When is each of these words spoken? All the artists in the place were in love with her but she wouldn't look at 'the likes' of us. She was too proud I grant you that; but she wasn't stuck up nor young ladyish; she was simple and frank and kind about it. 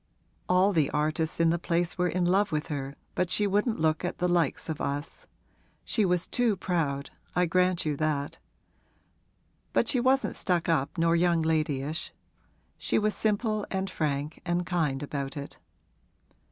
All 0.49 0.73
the 0.73 0.89
artists 0.89 1.39
in 1.39 1.51
the 1.51 1.59
place 1.59 1.95
were 1.95 2.07
in 2.07 2.25
love 2.25 2.51
with 2.51 2.69
her 2.69 2.95
but 3.13 3.29
she 3.29 3.45
wouldn't 3.45 3.79
look 3.79 4.03
at 4.03 4.17
'the 4.17 4.27
likes' 4.29 4.67
of 4.67 4.81
us. 4.81 5.27
She 5.85 6.05
was 6.05 6.25
too 6.25 6.55
proud 6.57 7.11
I 7.35 7.45
grant 7.45 7.85
you 7.85 7.95
that; 7.97 8.39
but 9.73 9.87
she 9.87 9.99
wasn't 9.99 10.35
stuck 10.35 10.67
up 10.67 10.97
nor 10.97 11.15
young 11.15 11.43
ladyish; 11.43 12.13
she 12.79 12.97
was 12.97 13.13
simple 13.13 13.67
and 13.69 13.91
frank 13.91 14.41
and 14.43 14.65
kind 14.65 15.03
about 15.03 15.37
it. 15.37 15.59